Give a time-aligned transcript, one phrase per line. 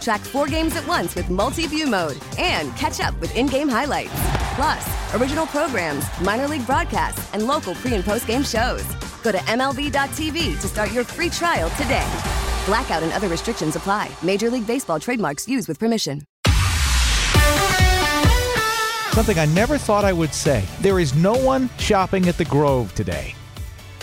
[0.00, 3.68] Track four games at once with multi view mode and catch up with in game
[3.68, 4.12] highlights.
[4.54, 8.84] Plus, original programs, minor league broadcasts, and local pre and post game shows.
[9.22, 12.06] Go to MLB.tv to start your free trial today.
[12.66, 14.10] Blackout and other restrictions apply.
[14.22, 16.22] Major League Baseball trademarks used with permission.
[19.12, 20.64] Something I never thought I would say.
[20.80, 23.34] There is no one shopping at the Grove today.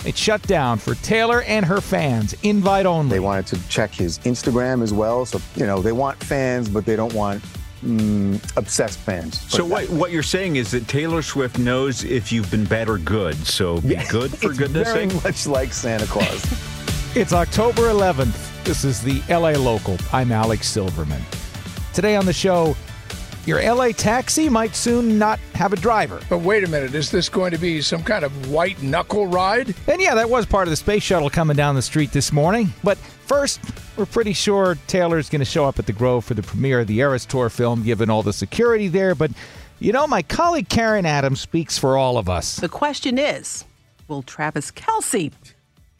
[0.06, 3.10] It's shut down for Taylor and her fans, invite only.
[3.10, 5.26] They wanted to check his Instagram as well.
[5.26, 7.42] So, you know, they want fans, but they don't want
[7.84, 9.40] mm, obsessed fans.
[9.50, 12.98] So what, what you're saying is that Taylor Swift knows if you've been bad or
[12.98, 13.34] good.
[13.46, 15.24] So be Yeah, good for it's goodness very sake.
[15.24, 16.44] much like Santa Claus.
[17.16, 18.62] It's October 11th.
[18.64, 19.96] This is the LA Local.
[20.12, 21.22] I'm Alex Silverman.
[21.94, 22.76] Today on the show,
[23.46, 26.20] your LA taxi might soon not have a driver.
[26.28, 29.74] But wait a minute, is this going to be some kind of white knuckle ride?
[29.86, 32.72] And yeah, that was part of the space shuttle coming down the street this morning.
[32.82, 33.60] But first,
[33.96, 36.86] we're pretty sure Taylor's going to show up at the Grove for the premiere of
[36.88, 39.14] the Eras Tour film, given all the security there.
[39.14, 39.30] But
[39.78, 42.56] you know, my colleague Karen Adams speaks for all of us.
[42.56, 43.64] The question is
[44.08, 45.32] will Travis Kelce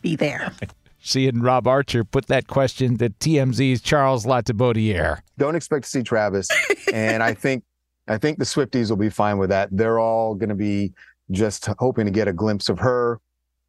[0.03, 0.53] be there?
[1.07, 5.21] She and Rob Archer put that question to TMZ's Charles Latibeaudiere.
[5.39, 6.49] don't expect to see Travis.
[6.93, 7.63] And I think
[8.09, 9.69] I think the Swifties will be fine with that.
[9.71, 10.93] They're all going to be
[11.31, 13.21] just hoping to get a glimpse of her,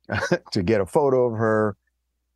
[0.52, 1.78] to get a photo of her,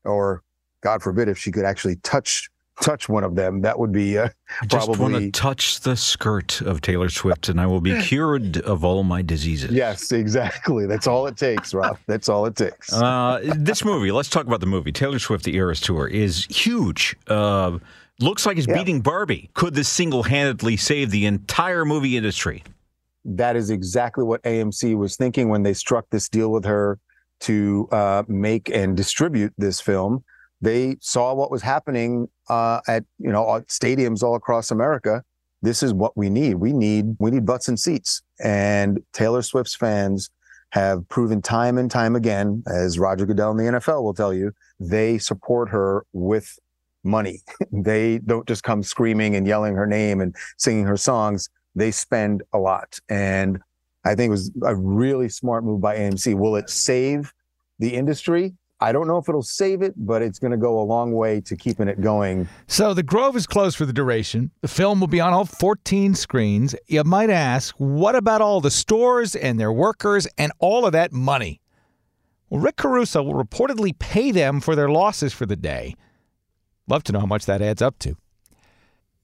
[0.03, 0.43] or
[0.81, 2.50] God forbid if she could actually touch
[2.81, 4.29] touch one of them, that would be uh,
[4.61, 8.57] I just want to touch the skirt of Taylor Swift, and I will be cured
[8.61, 9.71] of all my diseases.
[9.71, 10.85] yes, exactly.
[10.85, 11.97] That's all it takes, Rob.
[12.07, 12.91] That's all it takes.
[12.93, 14.91] Uh, this movie, let's talk about the movie.
[14.91, 17.15] Taylor Swift, The Eras Tour, is huge.
[17.27, 17.77] Uh,
[18.19, 18.77] looks like it's Yeah.
[18.77, 19.49] beating Barbie.
[19.53, 22.63] Could this single handedly save the entire movie industry?
[23.23, 26.97] that is exactly what AMC was thinking when they struck this deal with her
[27.39, 30.23] to uh, make and distribute this film.
[30.61, 35.23] They saw what was happening uh, at you know stadiums all across America.
[35.61, 36.55] This is what we need.
[36.55, 38.21] We need we need butts and seats.
[38.43, 40.29] And Taylor Swift's fans
[40.71, 44.53] have proven time and time again, as Roger Goodell in the NFL will tell you,
[44.79, 46.57] they support her with
[47.03, 47.41] money.
[47.71, 52.43] they don't just come screaming and yelling her name and singing her songs they spend
[52.53, 52.99] a lot.
[53.09, 53.59] And
[54.03, 56.35] I think it was a really smart move by AMC.
[56.35, 57.33] Will it save
[57.79, 58.53] the industry?
[58.81, 61.39] I don't know if it'll save it, but it's going to go a long way
[61.41, 62.49] to keeping it going.
[62.67, 64.49] So the Grove is closed for the duration.
[64.61, 66.75] The film will be on all 14 screens.
[66.87, 71.13] You might ask, what about all the stores and their workers and all of that
[71.13, 71.61] money?
[72.49, 75.95] Well, Rick Caruso will reportedly pay them for their losses for the day.
[76.87, 78.17] Love to know how much that adds up to.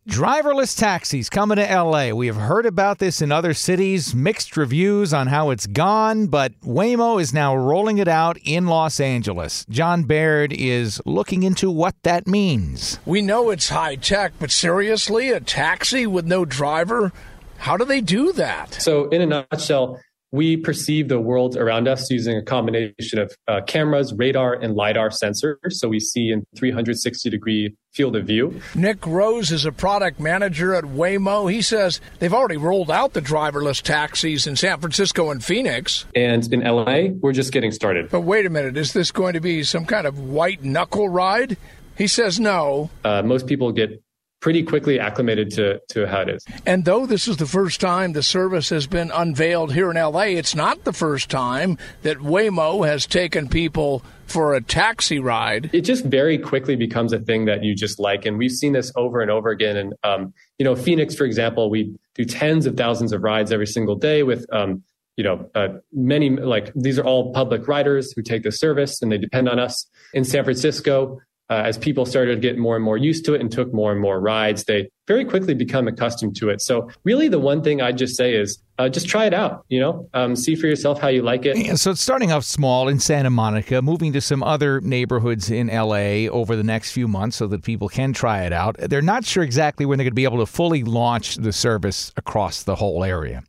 [0.07, 2.11] Driverless taxis coming to LA.
[2.11, 6.57] We have heard about this in other cities, mixed reviews on how it's gone, but
[6.61, 9.65] Waymo is now rolling it out in Los Angeles.
[9.69, 12.99] John Baird is looking into what that means.
[13.05, 17.11] We know it's high tech, but seriously, a taxi with no driver?
[17.57, 18.75] How do they do that?
[18.75, 19.99] So, in a nutshell,
[20.31, 25.09] we perceive the world around us using a combination of uh, cameras, radar, and LiDAR
[25.09, 25.57] sensors.
[25.69, 28.61] So, we see in 360 degree field of view.
[28.75, 31.51] Nick Rose is a product manager at Waymo.
[31.51, 36.05] He says they've already rolled out the driverless taxis in San Francisco and Phoenix.
[36.15, 38.11] And in LA, we're just getting started.
[38.11, 41.57] But wait a minute, is this going to be some kind of white knuckle ride?
[41.97, 42.91] He says no.
[43.03, 44.03] Uh, most people get
[44.39, 46.45] pretty quickly acclimated to, to how it is.
[46.65, 50.21] And though this is the first time the service has been unveiled here in LA,
[50.21, 55.69] it's not the first time that Waymo has taken people for a taxi ride.
[55.73, 58.25] It just very quickly becomes a thing that you just like.
[58.25, 59.77] And we've seen this over and over again.
[59.77, 63.67] And, um, you know, Phoenix, for example, we do tens of thousands of rides every
[63.67, 64.83] single day with, um,
[65.15, 69.11] you know, uh, many, like these are all public riders who take the service and
[69.11, 69.89] they depend on us.
[70.13, 71.19] In San Francisco,
[71.49, 73.91] uh, as people started to get more and more used to it and took more
[73.91, 76.61] and more rides, they very quickly become accustomed to it.
[76.61, 79.65] So really, the one thing I'd just say is uh, just try it out.
[79.69, 81.57] You know, um, see for yourself how you like it.
[81.57, 85.67] Yeah, so it's starting off small in Santa Monica, moving to some other neighborhoods in
[85.67, 88.75] LA over the next few months so that people can try it out.
[88.77, 92.11] They're not sure exactly when they're going to be able to fully launch the service
[92.17, 93.43] across the whole area.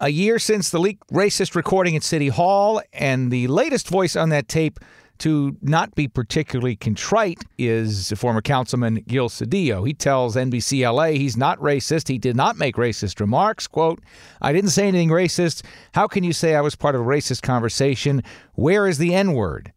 [0.00, 4.28] A year since the leaked racist recording at City Hall, and the latest voice on
[4.28, 4.78] that tape
[5.18, 9.86] to not be particularly contrite is former councilman Gil Cedillo.
[9.86, 12.08] He tells NBC LA he's not racist.
[12.08, 13.66] He did not make racist remarks.
[13.66, 14.00] Quote,
[14.40, 15.64] I didn't say anything racist.
[15.92, 18.22] How can you say I was part of a racist conversation?
[18.54, 19.72] Where is the N word?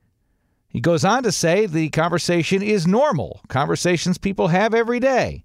[0.70, 5.44] He goes on to say the conversation is normal, conversations people have every day.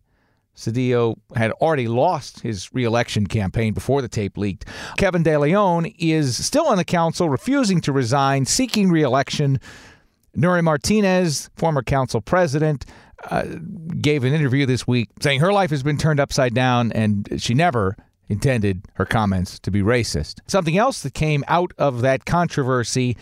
[0.56, 4.64] Cedillo had already lost his reelection campaign before the tape leaked.
[4.96, 9.60] Kevin De Leon is still on the council, refusing to resign, seeking reelection.
[10.36, 12.86] Nury Martinez, former council president,
[13.30, 13.44] uh,
[14.00, 17.54] gave an interview this week saying her life has been turned upside down and she
[17.54, 17.96] never
[18.28, 20.40] intended her comments to be racist.
[20.46, 23.16] Something else that came out of that controversy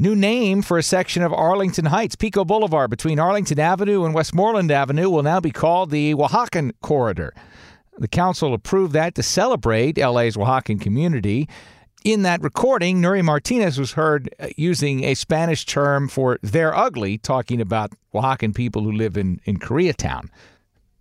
[0.00, 2.14] New name for a section of Arlington Heights.
[2.14, 7.34] Pico Boulevard between Arlington Avenue and Westmoreland Avenue will now be called the Oaxacan Corridor.
[7.98, 11.48] The council approved that to celebrate LA's Oaxacan community.
[12.04, 17.18] In that recording, Nury Martinez was heard uh, using a Spanish term for they're ugly,
[17.18, 20.28] talking about Oaxacan people who live in, in Koreatown.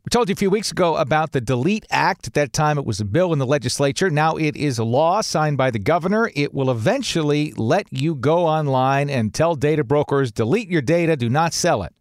[0.07, 2.27] We told you a few weeks ago about the Delete Act.
[2.27, 4.09] At that time, it was a bill in the legislature.
[4.09, 6.31] Now it is a law signed by the governor.
[6.33, 11.27] It will eventually let you go online and tell data brokers delete your data, do
[11.27, 11.93] not sell it.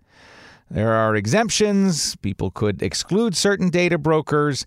[0.71, 2.15] There are exemptions.
[2.15, 4.65] People could exclude certain data brokers.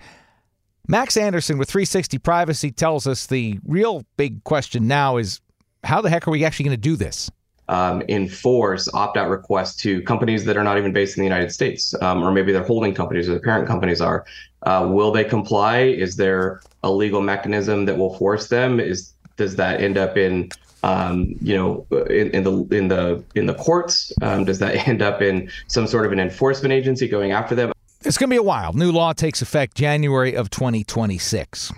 [0.89, 5.39] Max Anderson with 360 Privacy tells us the real big question now is
[5.85, 7.31] how the heck are we actually going to do this?
[7.69, 11.93] Um, enforce opt-out requests to companies that are not even based in the United States,
[12.01, 14.25] um, or maybe their holding companies or their parent companies are.
[14.63, 15.81] Uh, will they comply?
[15.81, 18.79] Is there a legal mechanism that will force them?
[18.79, 20.49] Is does that end up in
[20.83, 24.11] um, you know, in, in, the in the in the courts?
[24.21, 27.71] Um, does that end up in some sort of an enforcement agency going after them?
[28.01, 28.73] It's going to be a while.
[28.73, 31.73] New law takes effect January of 2026.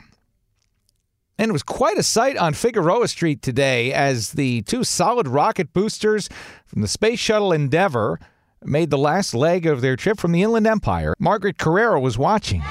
[1.42, 5.74] And it was quite a sight on Figueroa Street today as the two solid rocket
[5.74, 6.30] boosters
[6.68, 8.20] from the Space Shuttle Endeavour
[8.64, 11.16] made the last leg of their trip from the Inland Empire.
[11.18, 12.62] Margaret Carrero was watching.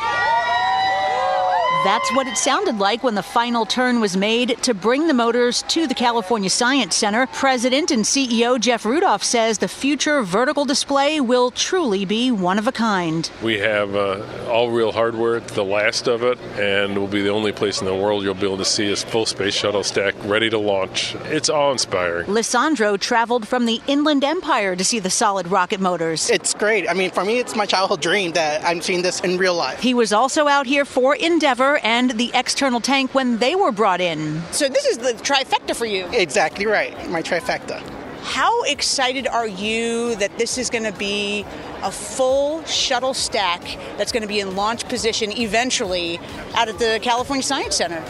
[1.84, 5.62] That's what it sounded like when the final turn was made to bring the motors
[5.68, 7.26] to the California Science Center.
[7.28, 12.66] President and CEO Jeff Rudolph says the future vertical display will truly be one of
[12.66, 13.30] a kind.
[13.42, 17.52] We have uh, all real hardware, the last of it, and we'll be the only
[17.52, 20.50] place in the world you'll be able to see a full space shuttle stack ready
[20.50, 21.14] to launch.
[21.26, 22.26] It's awe inspiring.
[22.26, 26.28] Lisandro traveled from the Inland Empire to see the solid rocket motors.
[26.28, 26.90] It's great.
[26.90, 29.80] I mean, for me, it's my childhood dream that I'm seeing this in real life.
[29.80, 31.16] He was also out here for
[31.60, 34.42] Endeavour and the external tank when they were brought in.
[34.50, 36.06] So this is the trifecta for you.
[36.12, 37.82] Exactly right, my trifecta.
[38.22, 41.44] How excited are you that this is going to be
[41.82, 43.60] a full shuttle stack
[43.98, 46.18] that's going to be in launch position eventually
[46.54, 48.02] out at the California Science Center?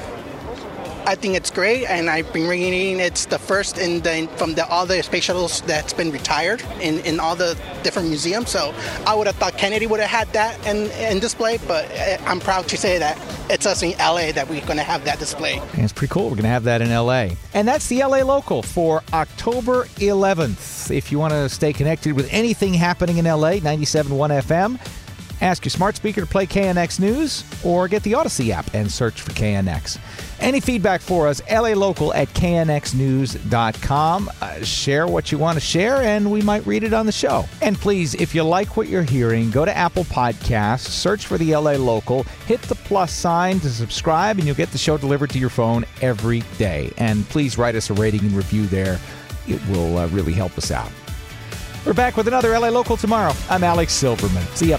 [1.07, 4.67] I think it's great, and I've been reading it's the first in the from the
[4.67, 8.51] all the space shuttles that's been retired in, in all the different museums.
[8.51, 8.75] So
[9.07, 12.41] I would have thought Kennedy would have had that in, in display, but uh, I'm
[12.41, 13.19] proud to say that
[13.51, 15.59] it's us in LA that we're going to have that display.
[15.75, 16.25] And it's pretty cool.
[16.25, 17.31] We're going to have that in LA.
[17.55, 20.91] And that's the LA local for October 11th.
[20.91, 24.79] If you want to stay connected with anything happening in LA, 97.1 FM,
[25.41, 29.21] ask your smart speaker to play KNX News or get the Odyssey app and search
[29.21, 29.99] for KNX.
[30.41, 34.31] Any feedback for us, LA Local at knxnews.com.
[34.41, 37.45] Uh, share what you want to share, and we might read it on the show.
[37.61, 41.55] And please, if you like what you're hearing, go to Apple Podcasts, search for the
[41.55, 45.39] LA Local, hit the plus sign to subscribe, and you'll get the show delivered to
[45.39, 46.91] your phone every day.
[46.97, 48.99] And please write us a rating and review there.
[49.47, 50.91] It will uh, really help us out.
[51.85, 53.35] We're back with another LA Local tomorrow.
[53.51, 54.47] I'm Alex Silverman.
[54.55, 54.79] See ya.